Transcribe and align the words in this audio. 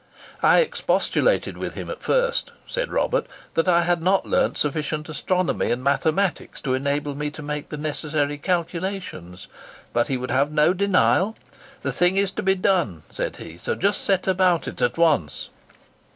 "I 0.41 0.61
expostulated 0.61 1.57
with 1.57 1.75
him 1.75 1.87
at 1.91 2.01
first," 2.01 2.51
said 2.65 2.91
Robert, 2.91 3.27
"that 3.53 3.67
I 3.67 3.83
had 3.83 4.01
not 4.01 4.25
learnt 4.25 4.57
sufficient 4.57 5.07
astronomy 5.09 5.69
and 5.69 5.83
mathematics 5.83 6.59
to 6.61 6.73
enable 6.73 7.13
me 7.13 7.29
to 7.29 7.43
make 7.43 7.69
the 7.69 7.77
necessary 7.77 8.39
calculations. 8.39 9.47
But 9.93 10.07
he 10.07 10.17
would 10.17 10.31
have 10.31 10.51
no 10.51 10.73
denial. 10.73 11.35
'The 11.83 11.91
thing 11.91 12.17
is 12.17 12.31
to 12.31 12.41
be 12.41 12.55
done,' 12.55 13.03
said 13.11 13.35
he; 13.35 13.59
'so 13.59 13.75
just 13.75 14.03
set 14.03 14.25
about 14.25 14.67
it 14.67 14.81
at 14.81 14.97
once. 14.97 15.49